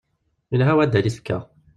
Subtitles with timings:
[0.55, 1.39] Ilha waddal i tfekka.